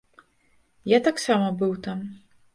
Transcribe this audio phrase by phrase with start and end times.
[0.93, 2.05] Я таксама быў там.